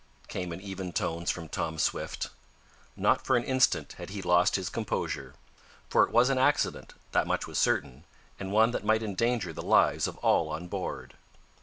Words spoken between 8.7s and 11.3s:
that might endanger the lives of all on board.